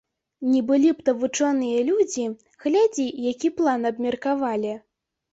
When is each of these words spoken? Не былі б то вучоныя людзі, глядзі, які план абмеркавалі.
Не 0.51 0.59
былі 0.69 0.89
б 0.99 1.03
то 1.09 1.13
вучоныя 1.23 1.83
людзі, 1.89 2.23
глядзі, 2.63 3.05
які 3.31 3.51
план 3.59 3.85
абмеркавалі. 3.91 4.73